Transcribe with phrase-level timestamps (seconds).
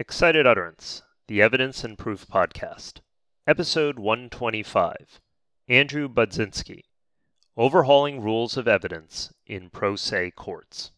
[0.00, 3.00] Excited Utterance, the Evidence and Proof Podcast,
[3.46, 5.20] Episode 125
[5.68, 6.84] Andrew Budzinski
[7.54, 10.92] Overhauling Rules of Evidence in Pro Se Courts.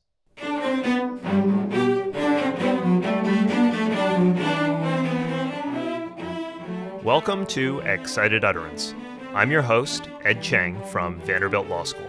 [7.03, 8.95] Welcome to Excited Utterance.
[9.35, 12.07] I'm your host, Ed Cheng from Vanderbilt Law School.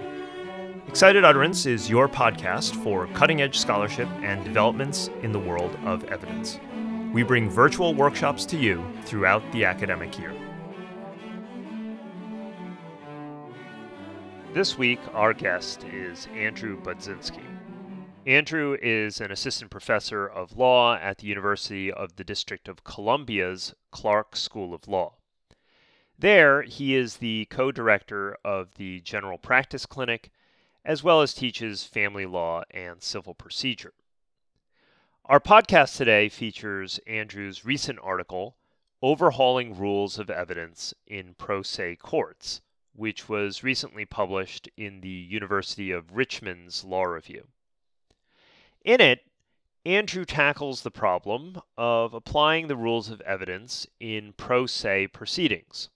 [0.88, 6.04] Excited Utterance is your podcast for cutting edge scholarship and developments in the world of
[6.04, 6.60] evidence.
[7.14, 10.34] We bring virtual workshops to you throughout the academic year.
[14.52, 17.44] This week, our guest is Andrew Budzinski.
[18.26, 23.76] Andrew is an assistant professor of law at the University of the District of Columbia's
[23.92, 25.14] Clarke School of Law.
[26.18, 30.32] There, he is the co director of the General Practice Clinic,
[30.84, 33.94] as well as teaches family law and civil procedure.
[35.26, 38.58] Our podcast today features Andrew's recent article,
[39.02, 42.60] Overhauling Rules of Evidence in Pro Se Courts,
[42.94, 47.48] which was recently published in the University of Richmond's Law Review.
[48.84, 49.22] In it,
[49.86, 55.90] Andrew tackles the problem of applying the rules of evidence in pro se proceedings.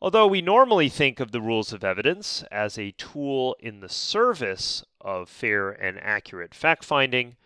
[0.00, 4.86] Although we normally think of the rules of evidence as a tool in the service
[5.02, 7.36] of fair and accurate fact finding,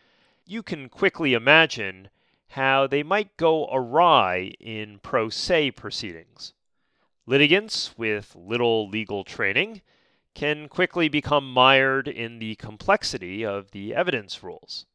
[0.46, 2.08] you can quickly imagine
[2.48, 6.52] how they might go awry in pro se proceedings.
[7.26, 9.80] Litigants with little legal training
[10.34, 14.86] can quickly become mired in the complexity of the evidence rules.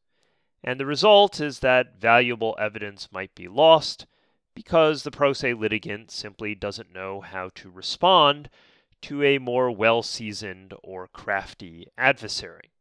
[0.62, 4.06] And the result is that valuable evidence might be lost
[4.54, 8.50] because the pro se litigant simply doesn't know how to respond
[9.02, 12.72] to a more well seasoned or crafty adversary.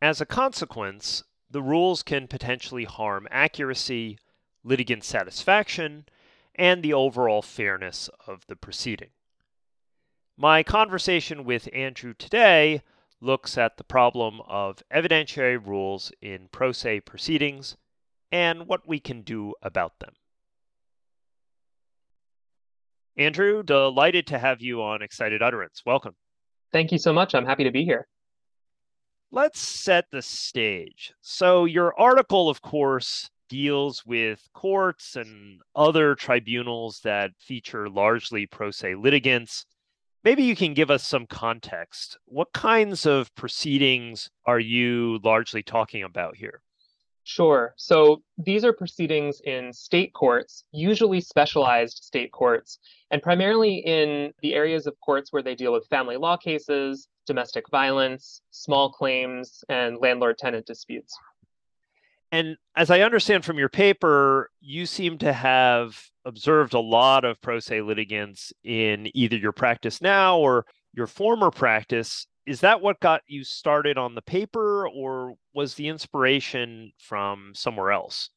[0.00, 4.18] As a consequence, the rules can potentially harm accuracy,
[4.64, 6.06] litigant satisfaction,
[6.54, 9.10] and the overall fairness of the proceeding.
[10.36, 12.82] My conversation with Andrew today
[13.20, 17.76] looks at the problem of evidentiary rules in pro se proceedings
[18.30, 20.14] and what we can do about them.
[23.16, 25.82] Andrew, delighted to have you on Excited Utterance.
[25.86, 26.14] Welcome.
[26.72, 27.34] Thank you so much.
[27.34, 28.06] I'm happy to be here
[29.30, 31.12] let's set the stage.
[31.20, 38.70] So, your article, of course, deals with courts and other tribunals that feature largely pro
[38.70, 39.66] se litigants.
[40.24, 42.18] Maybe you can give us some context.
[42.24, 46.62] What kinds of proceedings are you largely talking about here?
[47.28, 47.74] Sure.
[47.76, 52.78] So these are proceedings in state courts, usually specialized state courts,
[53.10, 57.68] and primarily in the areas of courts where they deal with family law cases, domestic
[57.68, 61.18] violence, small claims, and landlord tenant disputes.
[62.30, 67.40] And as I understand from your paper, you seem to have observed a lot of
[67.40, 73.00] pro se litigants in either your practice now or your former practice is that what
[73.00, 78.30] got you started on the paper or was the inspiration from somewhere else?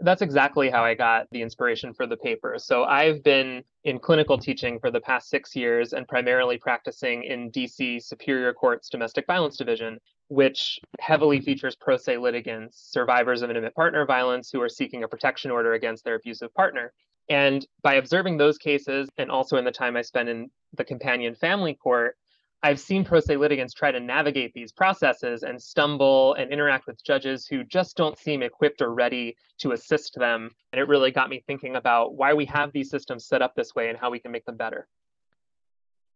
[0.00, 2.54] That's exactly how I got the inspiration for the paper.
[2.58, 7.50] So I've been in clinical teaching for the past six years and primarily practicing in
[7.50, 9.98] DC Superior Court's Domestic Violence Division,
[10.28, 11.46] which heavily mm-hmm.
[11.46, 15.72] features pro se litigants, survivors of intimate partner violence who are seeking a protection order
[15.72, 16.92] against their abusive partner.
[17.28, 21.34] And by observing those cases, and also in the time I spent in the companion
[21.34, 22.16] family court,
[22.62, 27.02] I've seen pro se litigants try to navigate these processes and stumble and interact with
[27.04, 30.50] judges who just don't seem equipped or ready to assist them.
[30.72, 33.74] And it really got me thinking about why we have these systems set up this
[33.76, 34.88] way and how we can make them better.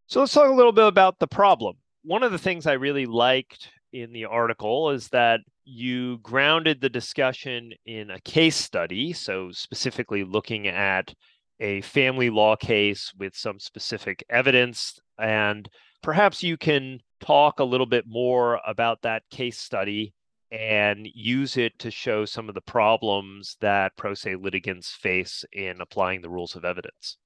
[0.08, 1.76] So let's talk a little bit about the problem.
[2.02, 6.88] One of the things I really liked in the article is that you grounded the
[6.88, 9.12] discussion in a case study.
[9.12, 11.14] So, specifically looking at
[11.60, 15.68] a family law case with some specific evidence and
[16.02, 20.12] perhaps you can talk a little bit more about that case study
[20.50, 25.80] and use it to show some of the problems that pro se litigants face in
[25.80, 27.16] applying the rules of evidence.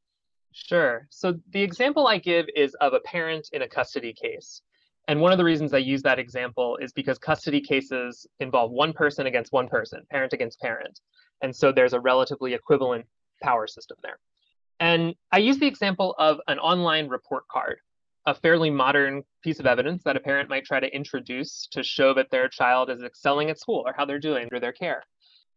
[0.52, 1.06] Sure.
[1.10, 4.62] So the example I give is of a parent in a custody case.
[5.08, 8.92] And one of the reasons I use that example is because custody cases involve one
[8.92, 11.00] person against one person, parent against parent.
[11.42, 13.06] And so there's a relatively equivalent
[13.42, 14.18] power system there.
[14.80, 17.78] And I use the example of an online report card
[18.26, 22.12] a fairly modern piece of evidence that a parent might try to introduce to show
[22.14, 25.04] that their child is excelling at school or how they're doing under their care.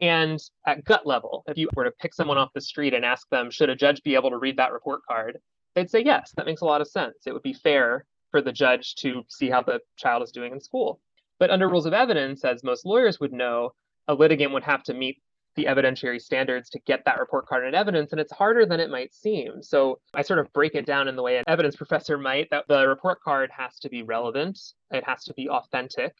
[0.01, 3.27] And at gut level, if you were to pick someone off the street and ask
[3.29, 5.39] them, should a judge be able to read that report card?
[5.75, 7.15] They'd say, yes, that makes a lot of sense.
[7.25, 10.61] It would be fair for the judge to see how the child is doing in
[10.61, 10.99] school.
[11.39, 13.73] But under rules of evidence, as most lawyers would know,
[14.07, 15.21] a litigant would have to meet
[15.59, 18.89] the evidentiary standards to get that report card and evidence, and it's harder than it
[18.89, 19.61] might seem.
[19.61, 22.63] So I sort of break it down in the way an evidence professor might that
[22.69, 24.57] the report card has to be relevant,
[24.91, 26.15] it has to be authentic,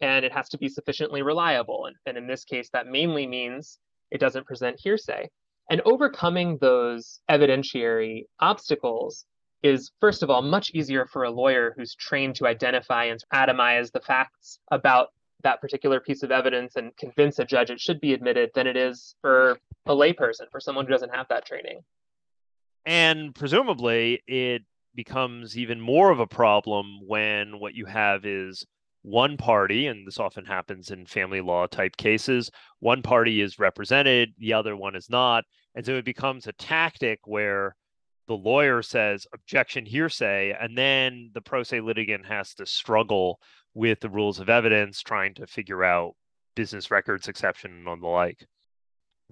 [0.00, 1.86] and it has to be sufficiently reliable.
[1.86, 3.80] And, and in this case, that mainly means
[4.12, 5.28] it doesn't present hearsay.
[5.70, 9.24] And overcoming those evidentiary obstacles
[9.64, 13.90] is, first of all, much easier for a lawyer who's trained to identify and atomize
[13.90, 15.08] the facts about
[15.44, 18.76] that particular piece of evidence and convince a judge it should be admitted than it
[18.76, 21.80] is for a layperson, for someone who doesn't have that training.
[22.84, 24.62] And presumably, it
[24.94, 28.66] becomes even more of a problem when what you have is
[29.02, 32.50] one party, and this often happens in family law type cases,
[32.80, 35.44] one party is represented, the other one is not.
[35.74, 37.76] And so it becomes a tactic where
[38.28, 43.38] the lawyer says objection hearsay, and then the pro se litigant has to struggle
[43.74, 46.14] with the rules of evidence, trying to figure out
[46.54, 48.46] business records exception and the like.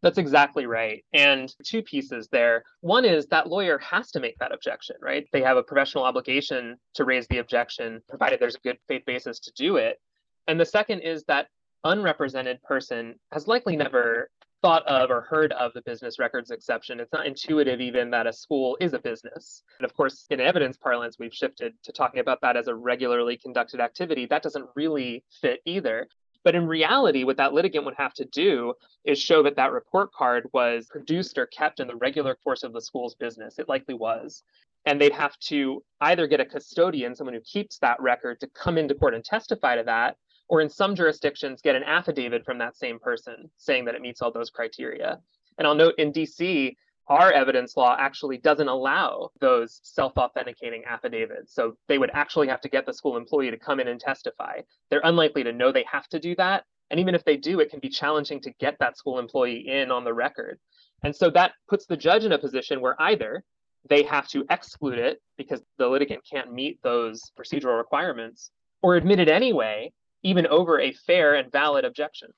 [0.03, 1.05] That's exactly right.
[1.13, 2.65] And two pieces there.
[2.81, 5.27] One is that lawyer has to make that objection, right?
[5.33, 9.39] They have a professional obligation to raise the objection, provided there's a good faith basis
[9.41, 10.01] to do it.
[10.49, 11.47] And the second is that
[11.85, 14.29] unrepresented person has likely never
[14.63, 17.01] thought of or heard of the business records exception.
[17.01, 19.65] It's not intuitive even that a school is a business.
[19.79, 23.37] And of course, in evidence parlance, we've shifted to talking about that as a regularly
[23.37, 24.25] conducted activity.
[24.27, 26.09] That doesn't really fit either.
[26.45, 28.75] But in reality, what that litigant would have to do
[29.05, 32.73] is show that that report card was produced or kept in the regular course of
[32.73, 33.59] the school's business.
[33.59, 34.43] It likely was.
[34.85, 38.79] And they'd have to either get a custodian, someone who keeps that record, to come
[38.79, 40.17] into court and testify to that,
[40.49, 44.23] or in some jurisdictions, get an affidavit from that same person saying that it meets
[44.23, 45.19] all those criteria.
[45.59, 46.77] And I'll note in DC,
[47.09, 51.55] our evidence law actually doesn't allow those self authenticating affidavits.
[51.55, 54.61] So they would actually have to get the school employee to come in and testify.
[54.91, 56.65] They're unlikely to know they have to do that.
[56.91, 59.91] And even if they do, it can be challenging to get that school employee in
[59.91, 60.59] on the record.
[61.03, 63.43] And so that puts the judge in a position where either
[63.89, 68.51] they have to exclude it because the litigant can't meet those procedural requirements
[68.83, 69.93] or admit it anyway,
[70.23, 72.33] even over a fair and valid objection.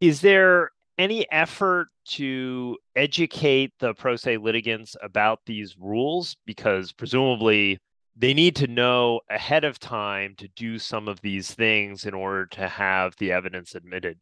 [0.00, 6.36] Is there any effort to educate the pro se litigants about these rules?
[6.44, 7.78] Because presumably
[8.16, 12.46] they need to know ahead of time to do some of these things in order
[12.46, 14.18] to have the evidence admitted.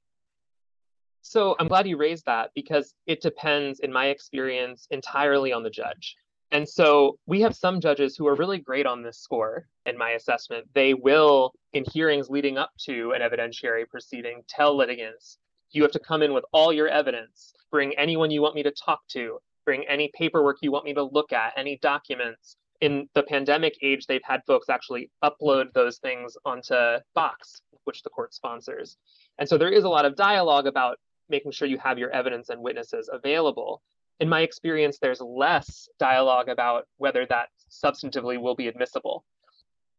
[1.22, 5.70] So I'm glad you raised that because it depends, in my experience, entirely on the
[5.70, 6.16] judge.
[6.52, 10.10] And so we have some judges who are really great on this score, in my
[10.10, 10.66] assessment.
[10.74, 15.38] They will, in hearings leading up to an evidentiary proceeding, tell litigants
[15.72, 18.72] you have to come in with all your evidence, bring anyone you want me to
[18.72, 22.56] talk to, bring any paperwork you want me to look at, any documents.
[22.80, 26.74] In the pandemic age, they've had folks actually upload those things onto
[27.14, 28.96] Box, which the court sponsors.
[29.38, 30.98] And so there is a lot of dialogue about
[31.28, 33.82] making sure you have your evidence and witnesses available.
[34.20, 39.24] In my experience, there's less dialogue about whether that substantively will be admissible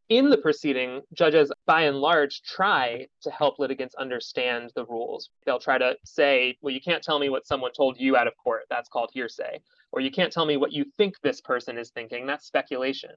[0.08, 5.30] in the proceeding, judges by and large try to help litigants understand the rules.
[5.46, 8.36] They'll try to say, well, you can't tell me what someone told you out of
[8.36, 8.64] court.
[8.68, 9.60] That's called hearsay.
[9.90, 12.26] Or you can't tell me what you think this person is thinking.
[12.26, 13.10] That's speculation.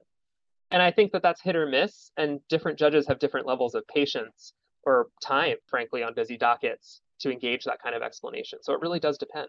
[0.70, 2.12] And I think that that's hit or miss.
[2.16, 4.54] And different judges have different levels of patience
[4.84, 8.60] or time, frankly, on busy dockets to engage that kind of explanation.
[8.62, 9.48] So it really does depend.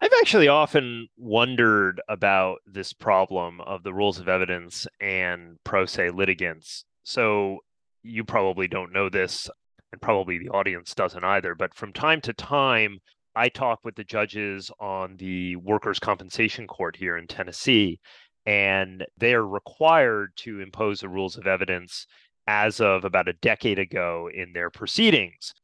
[0.00, 6.10] I've actually often wondered about this problem of the rules of evidence and pro se
[6.10, 6.84] litigants.
[7.02, 7.58] So
[8.02, 9.50] you probably don't know this,
[9.92, 13.00] and probably the audience doesn't either, but from time to time,
[13.34, 17.98] I talk with the judges on the workers' compensation court here in Tennessee,
[18.46, 22.06] and they are required to impose the rules of evidence
[22.46, 25.54] as of about a decade ago in their proceedings.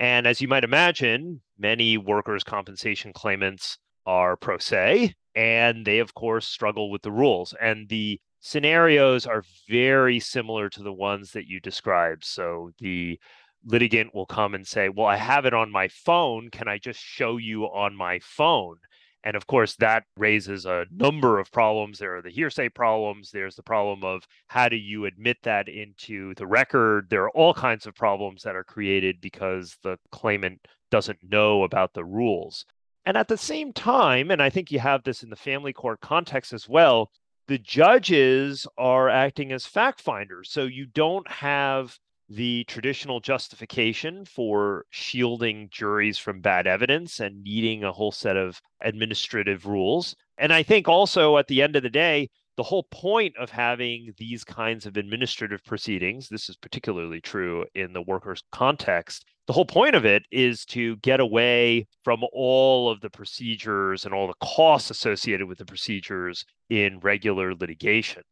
[0.00, 6.14] And as you might imagine, many workers' compensation claimants are pro se, and they, of
[6.14, 7.54] course, struggle with the rules.
[7.60, 12.24] And the scenarios are very similar to the ones that you described.
[12.24, 13.20] So the
[13.64, 16.48] litigant will come and say, Well, I have it on my phone.
[16.50, 18.78] Can I just show you on my phone?
[19.22, 21.98] And of course, that raises a number of problems.
[21.98, 23.30] There are the hearsay problems.
[23.30, 27.08] There's the problem of how do you admit that into the record?
[27.10, 31.92] There are all kinds of problems that are created because the claimant doesn't know about
[31.92, 32.64] the rules.
[33.04, 36.00] And at the same time, and I think you have this in the family court
[36.00, 37.10] context as well,
[37.46, 40.50] the judges are acting as fact finders.
[40.50, 41.98] So you don't have
[42.30, 48.60] the traditional justification for shielding juries from bad evidence and needing a whole set of
[48.82, 50.14] administrative rules.
[50.38, 54.12] And I think also at the end of the day, the whole point of having
[54.16, 59.66] these kinds of administrative proceedings, this is particularly true in the workers' context, the whole
[59.66, 64.46] point of it is to get away from all of the procedures and all the
[64.46, 68.22] costs associated with the procedures in regular litigation.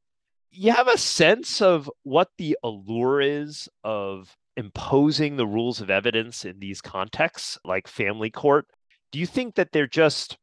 [0.50, 6.44] You have a sense of what the allure is of imposing the rules of evidence
[6.44, 8.66] in these contexts, like family court.
[9.12, 10.36] Do you think that they're just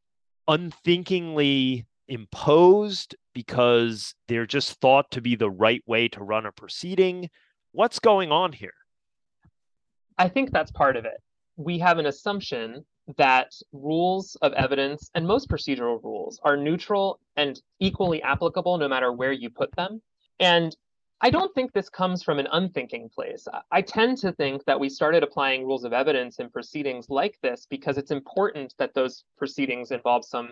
[0.48, 7.30] unthinkingly imposed because they're just thought to be the right way to run a proceeding?
[7.72, 8.74] What's going on here?
[10.18, 11.22] I think that's part of it.
[11.58, 12.86] We have an assumption
[13.18, 19.12] that rules of evidence and most procedural rules are neutral and equally applicable no matter
[19.12, 20.02] where you put them.
[20.40, 20.76] And
[21.22, 23.48] I don't think this comes from an unthinking place.
[23.72, 27.68] I tend to think that we started applying rules of evidence in proceedings like this
[27.70, 30.52] because it's important that those proceedings involve some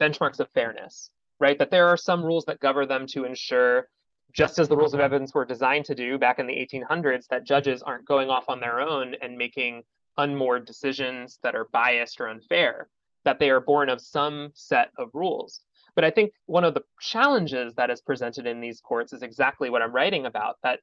[0.00, 1.58] benchmarks of fairness, right?
[1.58, 3.88] That there are some rules that govern them to ensure
[4.32, 7.44] just as the rules of evidence were designed to do back in the 1800s, that
[7.44, 9.82] judges aren't going off on their own and making
[10.16, 12.88] unmoored decisions that are biased or unfair,
[13.24, 15.60] that they are born of some set of rules.
[15.94, 19.70] But I think one of the challenges that is presented in these courts is exactly
[19.70, 20.80] what I'm writing about that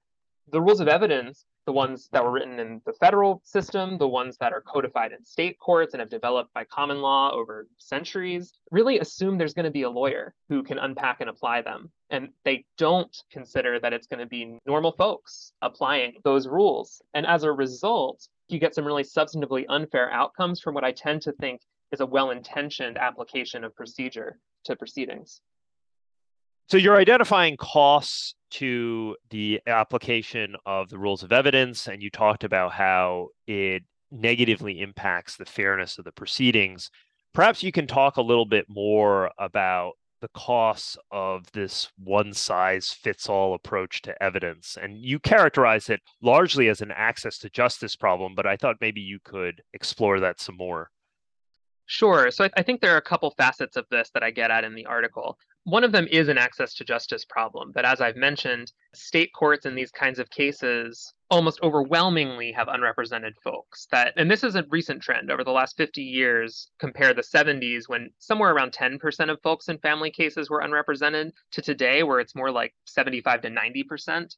[0.52, 4.38] the rules of evidence the ones that were written in the federal system, the ones
[4.38, 8.98] that are codified in state courts and have developed by common law over centuries, really
[8.98, 11.92] assume there's going to be a lawyer who can unpack and apply them.
[12.10, 17.04] And they don't consider that it's going to be normal folks applying those rules.
[17.14, 21.22] And as a result, you get some really substantively unfair outcomes from what I tend
[21.24, 25.42] to think is a well intentioned application of procedure to proceedings.
[26.70, 32.44] So you're identifying costs to the application of the rules of evidence, and you talked
[32.44, 36.92] about how it negatively impacts the fairness of the proceedings.
[37.34, 42.92] Perhaps you can talk a little bit more about the costs of this one size
[42.92, 44.78] fits all approach to evidence.
[44.82, 49.02] And you characterize it largely as an access to justice problem, but I thought maybe
[49.02, 50.92] you could explore that some more.
[51.86, 52.30] Sure.
[52.30, 54.76] So I, think there are a couple facets of this that I get at in
[54.76, 55.40] the article.
[55.66, 57.72] One of them is an access to justice problem.
[57.74, 63.36] But as I've mentioned, state courts in these kinds of cases almost overwhelmingly have unrepresented
[63.44, 63.88] folks.
[63.92, 66.72] That and this is a recent trend over the last 50 years.
[66.80, 71.62] Compare the 70s when somewhere around 10% of folks in family cases were unrepresented to
[71.62, 74.36] today where it's more like 75 to 90%.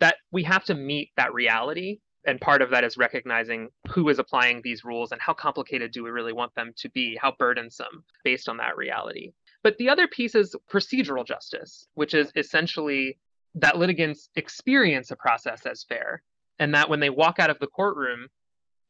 [0.00, 4.18] That we have to meet that reality and part of that is recognizing who is
[4.18, 8.04] applying these rules and how complicated do we really want them to be, how burdensome
[8.22, 9.32] based on that reality.
[9.62, 13.18] But the other piece is procedural justice, which is essentially
[13.54, 16.22] that litigants experience a process as fair,
[16.58, 18.28] and that when they walk out of the courtroom,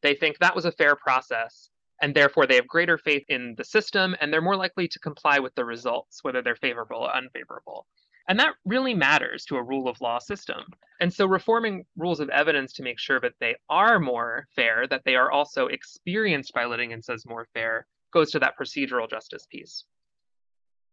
[0.01, 1.69] they think that was a fair process,
[2.01, 5.39] and therefore they have greater faith in the system, and they're more likely to comply
[5.39, 7.85] with the results, whether they're favorable or unfavorable.
[8.27, 10.61] And that really matters to a rule of law system.
[11.01, 15.01] And so reforming rules of evidence to make sure that they are more fair, that
[15.03, 19.83] they are also experienced by litigants as more fair, goes to that procedural justice piece.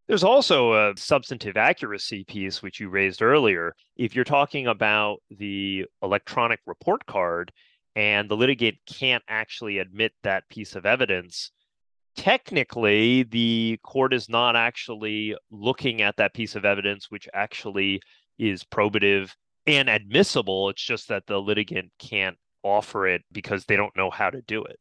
[0.08, 3.74] There's also a substantive accuracy piece, which you raised earlier.
[3.96, 7.50] If you're talking about the electronic report card
[7.96, 11.50] and the litigant can't actually admit that piece of evidence,
[12.16, 18.00] technically the court is not actually looking at that piece of evidence which actually
[18.38, 19.32] is probative
[19.66, 20.68] and admissible.
[20.70, 24.62] It's just that the litigant can't offer it because they don't know how to do
[24.62, 24.78] it.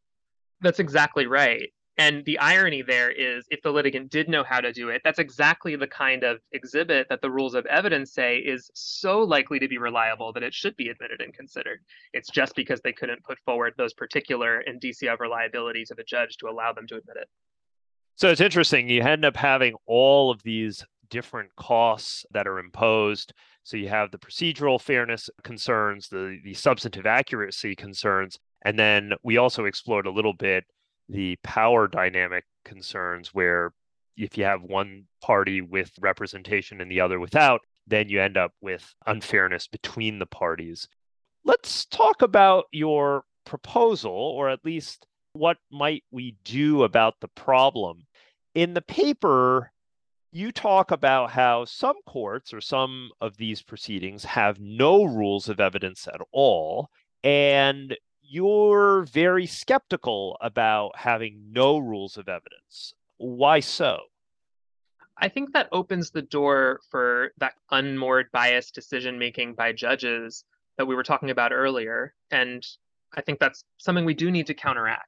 [0.62, 4.74] That's exactly right and the irony there is if the litigant did know how to
[4.74, 8.70] do it, that's exactly the kind of exhibit that the rules of evidence say is
[8.74, 11.80] so likely to be reliable that it should be admitted and considered.
[12.14, 16.36] It's just because they couldn't put forward those particular indicia of reliability to the judge
[16.38, 17.30] to allow them to admit it.
[18.18, 18.90] So it's interesting.
[18.90, 23.34] You end up having all of these different costs that are imposed.
[23.64, 29.38] So you have the procedural fairness concerns, the, the substantive accuracy concerns, and then we
[29.38, 30.66] also explored a little bit
[31.10, 33.74] the power dynamic concerns where
[34.18, 38.54] if you have one party with representation and the other without, then you end up
[38.62, 40.88] with unfairness between the parties.
[41.44, 48.08] Let's talk about your proposal, or at least what might we do about the problem.
[48.56, 49.72] In the paper,
[50.32, 55.60] you talk about how some courts or some of these proceedings have no rules of
[55.60, 56.90] evidence at all.
[57.24, 57.96] And
[58.28, 62.94] you're very skeptical about having no rules of evidence.
[63.18, 64.00] Why so?
[65.18, 70.44] I think that opens the door for that unmoored bias decision making by judges
[70.78, 72.14] that we were talking about earlier.
[72.32, 72.66] And
[73.16, 75.08] I think that's something we do need to counteract.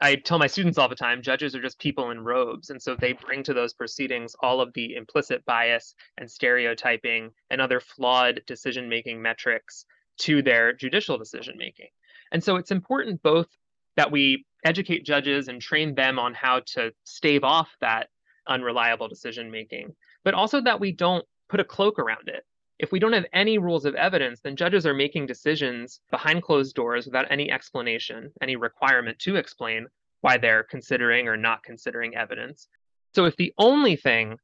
[0.00, 2.70] I tell my students all the time judges are just people in robes.
[2.70, 7.60] And so they bring to those proceedings all of the implicit bias and stereotyping and
[7.60, 9.86] other flawed decision making metrics
[10.18, 11.88] to their judicial decision making.
[12.32, 13.48] And so it's important both
[13.96, 18.08] that we educate judges and train them on how to stave off that
[18.48, 22.44] unreliable decision making, but also that we don't put a cloak around it.
[22.78, 26.74] If we don't have any rules of evidence, then judges are making decisions behind closed
[26.74, 29.86] doors without any explanation, any requirement to explain
[30.22, 32.68] why they're considering or not considering evidence.
[33.14, 34.38] So if the only thing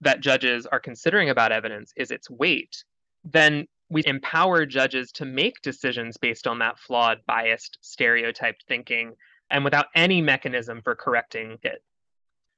[0.00, 2.84] that judges are considering about evidence is its weight,
[3.24, 9.14] then we empower judges to make decisions based on that flawed, biased, stereotyped thinking
[9.50, 11.82] and without any mechanism for correcting it.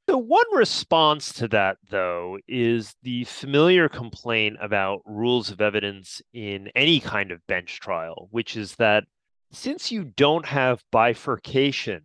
[0.08, 6.70] So, one response to that, though, is the familiar complaint about rules of evidence in
[6.75, 9.04] any kind of bench trial, which is that
[9.52, 12.02] since you don't have bifurcation,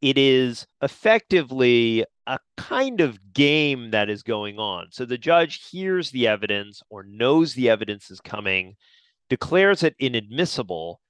[0.00, 4.86] it is effectively a kind of game that is going on.
[4.92, 8.76] So the judge hears the evidence or knows the evidence is coming,
[9.28, 11.00] declares it inadmissible,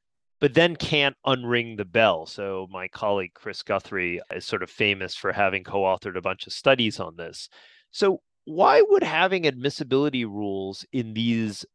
[0.41, 2.25] but then can't unring the bell.
[2.25, 6.55] So my colleague Chris Guthrie is sort of famous for having co-authored a bunch of
[6.55, 7.51] studies on this.
[7.91, 11.67] So why would having admissibility rules in these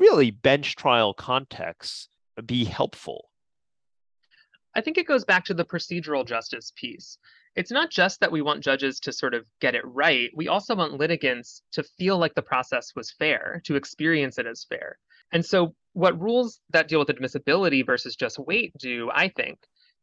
[0.00, 2.08] really bench trial contexts
[2.44, 3.30] be helpful?
[4.74, 7.18] I think it goes back to the procedural justice piece.
[7.58, 10.76] It's not just that we want judges to sort of get it right, we also
[10.76, 14.96] want litigants to feel like the process was fair, to experience it as fair.
[15.32, 19.58] And so, what rules that deal with admissibility versus just weight do, I think,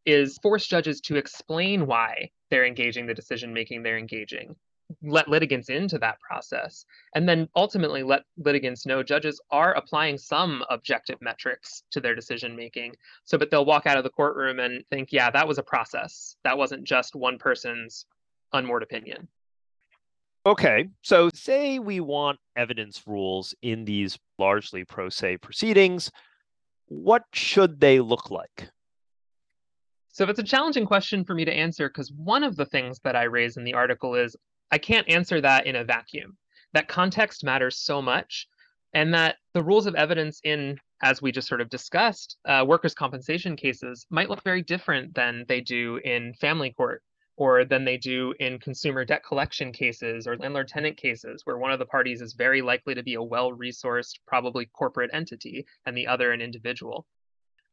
[0.05, 4.57] is force judges to explain why they're engaging the decision making they're engaging,
[5.01, 10.63] let litigants into that process, and then ultimately let litigants know judges are applying some
[10.69, 14.83] objective metrics to their decision making so but they'll walk out of the courtroom and
[14.89, 16.35] think, yeah, that was a process.
[16.43, 18.05] That wasn't just one person's
[18.53, 19.27] unmoored opinion.
[20.45, 26.11] Okay, so say we want evidence rules in these largely pro se proceedings.
[26.87, 28.69] What should they look like?
[30.09, 33.15] So it's a challenging question for me to answer because one of the things that
[33.15, 34.35] I raise in the article is
[34.71, 36.37] I can't answer that in a vacuum.
[36.73, 38.47] That context matters so much,
[38.93, 42.93] and that the rules of evidence in, as we just sort of discussed, uh, workers'
[42.93, 47.03] compensation cases might look very different than they do in family court
[47.37, 51.71] or than they do in consumer debt collection cases or landlord tenant cases, where one
[51.71, 55.97] of the parties is very likely to be a well resourced, probably corporate entity, and
[55.97, 57.05] the other an individual.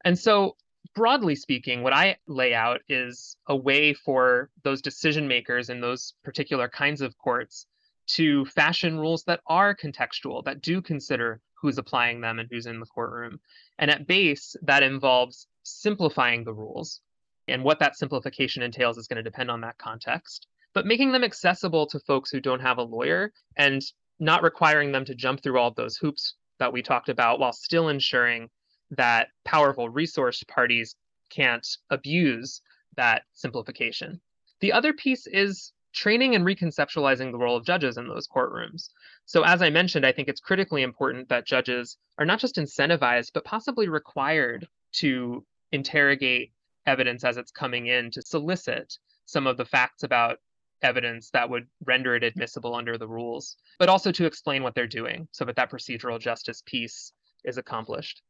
[0.05, 0.57] And so,
[0.95, 6.14] broadly speaking, what I lay out is a way for those decision makers in those
[6.25, 7.66] particular kinds of courts
[8.09, 12.81] to fashion rules that are contextual, that do consider who's applying them and who's in
[12.81, 13.40] the courtroom.
[13.79, 17.01] And at base, that involves simplifying the rules
[17.49, 20.47] and what that simplification entails is going to depend on that context.
[20.75, 23.83] But making them accessible to folks who don't have a lawyer and
[24.18, 27.53] not requiring them to jump through all of those hoops that we talked about while
[27.53, 28.49] still ensuring
[28.92, 30.94] that powerful resource parties
[31.31, 32.61] can't abuse
[32.96, 34.20] that simplification.
[34.61, 38.88] The other piece is training and reconceptualizing the role of judges in those courtrooms.
[39.26, 43.33] So, as I mentioned, I think it's critically important that judges are not just incentivized,
[43.35, 46.52] but possibly required to interrogate
[46.87, 50.38] evidence as it's coming in to solicit some of the facts about
[50.83, 54.87] evidence that would render it admissible under the rules, but also to explain what they're
[54.87, 57.12] doing so that that procedural justice piece
[57.44, 58.22] is accomplished.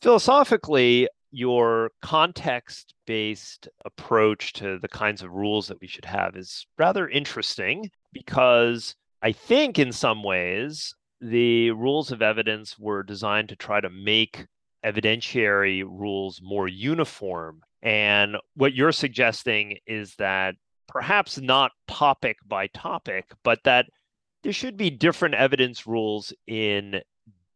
[0.00, 6.66] Philosophically, your context based approach to the kinds of rules that we should have is
[6.78, 13.56] rather interesting because I think in some ways the rules of evidence were designed to
[13.56, 14.46] try to make
[14.84, 17.62] evidentiary rules more uniform.
[17.82, 20.54] And what you're suggesting is that
[20.86, 23.86] perhaps not topic by topic, but that
[24.42, 27.00] there should be different evidence rules in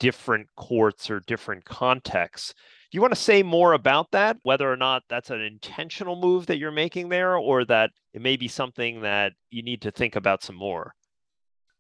[0.01, 2.55] different courts or different contexts.
[2.91, 6.47] Do you want to say more about that, whether or not that's an intentional move
[6.47, 10.17] that you're making there, or that it may be something that you need to think
[10.17, 10.95] about some more?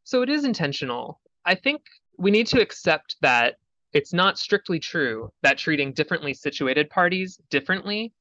[0.04, 1.20] So it is intentional.
[1.44, 1.83] I think
[2.16, 3.56] we need to accept that
[3.92, 8.12] it's not strictly true that treating differently situated parties differently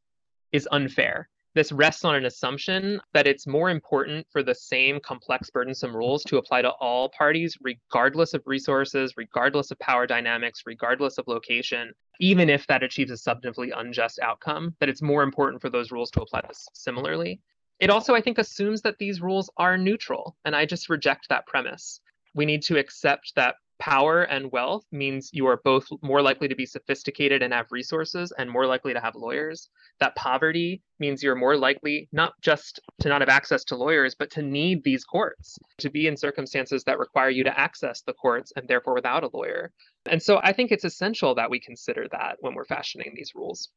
[0.52, 1.30] is unfair.
[1.56, 6.24] This rests on an assumption that it's more important for the same complex, burdensome rules
[6.26, 11.92] to apply to all parties, regardless of resources, regardless of power dynamics, regardless of location,
[12.20, 16.12] even if that achieves a substantively unjust outcome, that it's more important for those rules
[16.12, 16.42] to apply
[16.74, 17.42] similarly.
[17.80, 21.48] It also, I think, assumes that these rules are neutral, and I just reject that
[21.48, 22.02] premise.
[22.36, 26.56] We need to accept that power and wealth means you are both more likely to
[26.56, 29.70] be sophisticated and have resources and more likely to have lawyers.
[30.00, 34.30] That poverty means you're more likely not just to not have access to lawyers, but
[34.32, 38.52] to need these courts, to be in circumstances that require you to access the courts
[38.56, 39.72] and therefore without a lawyer.
[40.06, 43.70] And so I think it's essential that we consider that when we're fashioning these rules.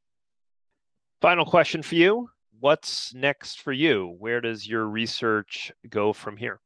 [1.20, 2.28] Final question for you.
[2.58, 4.16] What's next for you?
[4.18, 6.60] Where does your research go from here?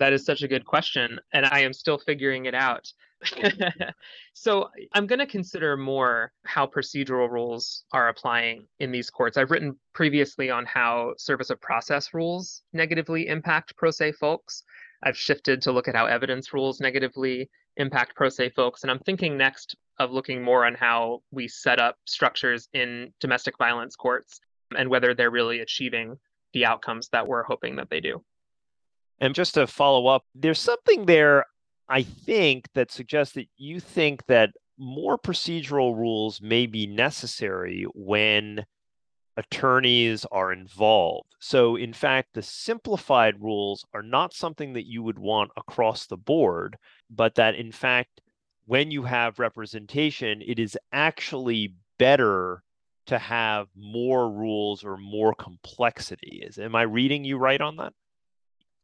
[0.00, 2.90] That is such a good question, and I am still figuring it out.
[4.32, 9.36] so I'm going to consider more how procedural rules are applying in these courts.
[9.36, 14.64] I've written previously on how service of process rules negatively impact pro se folks.
[15.02, 18.82] I've shifted to look at how evidence rules negatively impact pro se folks.
[18.82, 23.58] And I'm thinking next of looking more on how we set up structures in domestic
[23.58, 24.40] violence courts
[24.74, 26.16] and whether they're really achieving
[26.54, 28.24] the outcomes that we're hoping that they do.
[29.20, 31.44] And just to follow up, there's something there
[31.90, 38.64] I think that suggests that you think that more procedural rules may be necessary when
[39.36, 41.34] attorneys are involved.
[41.40, 46.16] So, in fact, the simplified rules are not something that you would want across the
[46.16, 46.76] board,
[47.10, 48.20] but that in fact,
[48.66, 52.62] when you have representation, it is actually better
[53.06, 56.42] to have more rules or more complexity.
[56.46, 57.92] Is am I reading you right on that?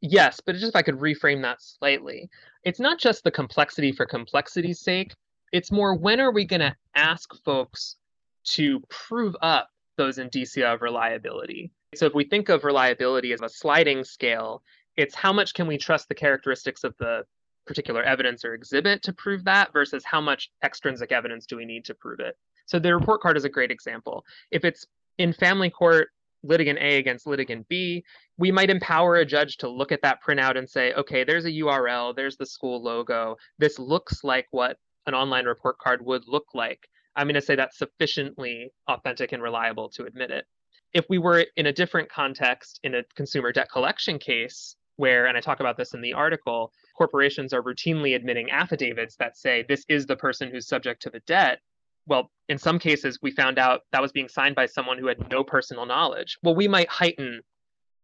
[0.00, 2.28] Yes, but just if I could reframe that slightly,
[2.64, 5.14] it's not just the complexity for complexity's sake.
[5.52, 7.96] It's more when are we going to ask folks
[8.44, 11.70] to prove up those indicia of reliability?
[11.94, 14.62] So if we think of reliability as a sliding scale,
[14.96, 17.24] it's how much can we trust the characteristics of the
[17.66, 21.84] particular evidence or exhibit to prove that versus how much extrinsic evidence do we need
[21.84, 22.36] to prove it.
[22.66, 24.24] So the report card is a great example.
[24.50, 24.86] If it's
[25.18, 26.08] in family court,
[26.42, 28.04] litigant A against litigant B,
[28.38, 31.50] we might empower a judge to look at that printout and say, okay, there's a
[31.52, 33.36] URL, there's the school logo.
[33.58, 36.88] This looks like what an online report card would look like.
[37.16, 40.46] I'm going to say that's sufficiently authentic and reliable to admit it.
[40.92, 45.36] If we were in a different context, in a consumer debt collection case, where, and
[45.36, 49.84] I talk about this in the article, corporations are routinely admitting affidavits that say this
[49.88, 51.60] is the person who's subject to the debt,
[52.06, 55.30] well, in some cases, we found out that was being signed by someone who had
[55.30, 56.38] no personal knowledge.
[56.42, 57.42] Well, we might heighten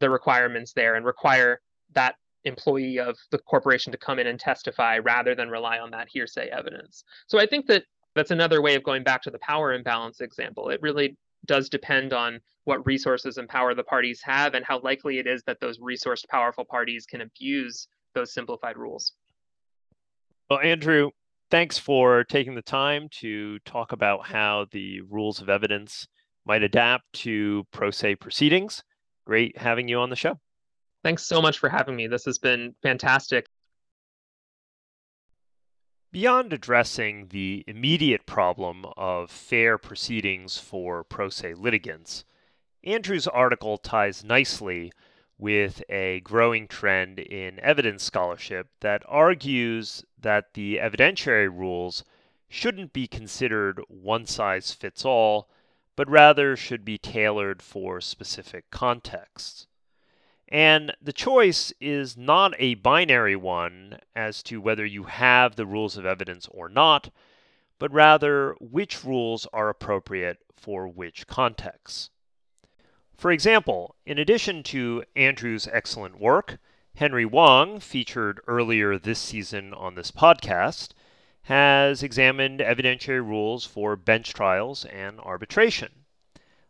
[0.00, 1.60] the requirements there and require
[1.94, 6.08] that employee of the corporation to come in and testify rather than rely on that
[6.10, 7.04] hearsay evidence.
[7.28, 7.84] So I think that
[8.14, 10.70] that's another way of going back to the power imbalance example.
[10.70, 15.18] It really does depend on what resources and power the parties have and how likely
[15.18, 19.12] it is that those resourced, powerful parties can abuse those simplified rules.
[20.50, 21.10] Well, Andrew,
[21.52, 26.08] thanks for taking the time to talk about how the rules of evidence
[26.46, 28.82] might adapt to pro se proceedings.
[29.26, 30.40] Great having you on the show.
[31.04, 32.06] Thanks so much for having me.
[32.06, 33.44] This has been fantastic.
[36.10, 42.24] Beyond addressing the immediate problem of fair proceedings for pro se litigants,
[42.82, 44.90] Andrew's article ties nicely
[45.36, 52.04] with a growing trend in evidence scholarship that argues that the evidentiary rules
[52.48, 55.48] shouldn't be considered one size fits all,
[55.96, 59.66] but rather should be tailored for specific contexts.
[60.48, 65.96] And the choice is not a binary one as to whether you have the rules
[65.96, 67.10] of evidence or not,
[67.78, 72.10] but rather which rules are appropriate for which contexts.
[73.16, 76.58] For example, in addition to Andrew's excellent work,
[76.96, 80.90] Henry Wong, featured earlier this season on this podcast,
[81.44, 86.04] has examined evidentiary rules for bench trials and arbitration.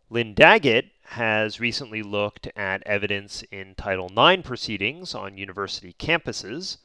[0.09, 6.77] Lynn Daggett has recently looked at evidence in Title IX proceedings on university campuses,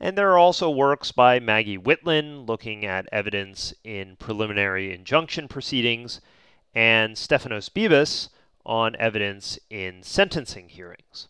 [0.00, 6.20] and there are also works by Maggie Wittlin looking at evidence in preliminary injunction proceedings,
[6.74, 8.28] and Stephanos Bibas
[8.66, 11.28] on evidence in sentencing hearings.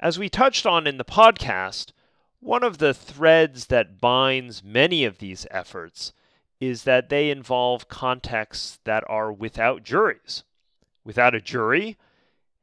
[0.00, 1.90] As we touched on in the podcast,
[2.38, 6.12] one of the threads that binds many of these efforts
[6.60, 10.44] is that they involve contexts that are without juries.
[11.02, 11.96] Without a jury,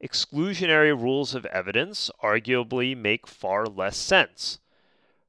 [0.02, 4.58] exclusionary rules of evidence arguably make far less sense.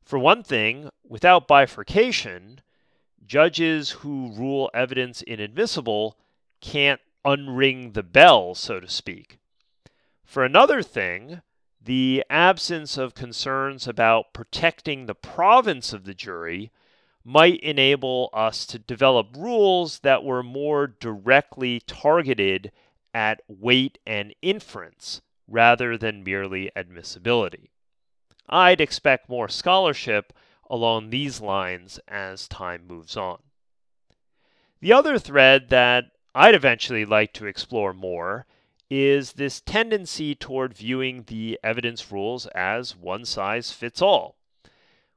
[0.02, 2.62] For one thing, without bifurcation,
[3.26, 6.18] judges who rule evidence inadmissible
[6.62, 9.40] can't unring the bell, so to speak.
[10.24, 11.42] For another thing,
[11.88, 16.70] the absence of concerns about protecting the province of the jury
[17.24, 22.74] might enable us to develop rules that were more directly targeted
[23.14, 27.72] at weight and inference rather than merely admissibility.
[28.50, 30.34] I'd expect more scholarship
[30.70, 33.38] along these lines as time moves on.
[34.82, 38.46] The other thread that I'd eventually like to explore more
[38.90, 44.36] is this tendency toward viewing the evidence rules as one size fits all.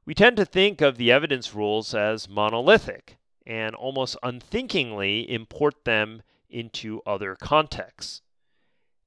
[0.05, 6.21] We tend to think of the evidence rules as monolithic and almost unthinkingly import them
[6.49, 8.21] into other contexts.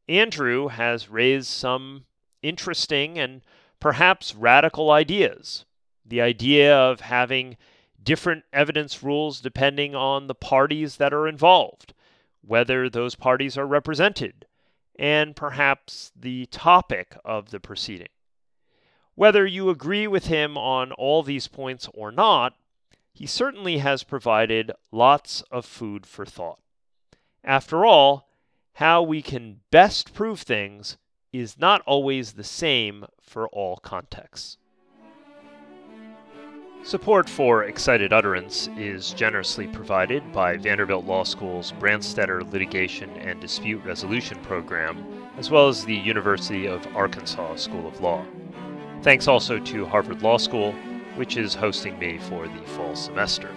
[0.09, 2.05] Andrew has raised some
[2.42, 3.42] interesting and
[3.81, 5.64] perhaps radical ideas.
[6.07, 7.57] The idea of having
[8.03, 11.94] different evidence rules depending on the parties that are involved,
[12.42, 14.46] whether those parties are represented,
[14.96, 18.09] and perhaps the topic of the proceeding.
[19.14, 22.57] Whether you agree with him on all these points or not,
[23.12, 26.59] he certainly has provided lots of food for thought.
[27.44, 28.28] After all,
[28.74, 30.96] how we can best prove things
[31.33, 34.57] is not always the same for all contexts.
[36.85, 43.83] Support for Excited Utterance is generously provided by Vanderbilt Law School's Branstetter Litigation and Dispute
[43.87, 45.03] Resolution Program,
[45.38, 48.23] as well as the University of Arkansas School of Law.
[49.01, 50.73] Thanks also to Harvard Law School,
[51.16, 53.49] which is hosting me for the fall semester.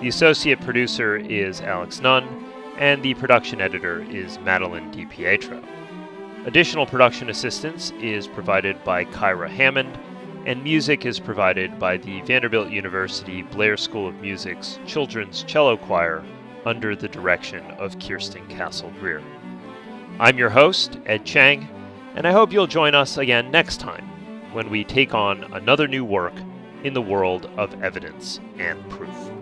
[0.00, 5.66] The associate producer is Alex Nunn, and the production editor is Madeline DiPietro.
[6.46, 9.98] Additional production assistance is provided by Kyra Hammond,
[10.46, 16.24] and music is provided by the Vanderbilt University Blair School of Music's Children's Cello Choir
[16.64, 19.20] under the direction of Kirsten Castle Greer.
[20.20, 21.68] I'm your host, Ed Cheng,
[22.14, 24.04] and I hope you'll join us again next time
[24.52, 26.34] when we take on another new work
[26.84, 29.35] in the world of evidence and proof.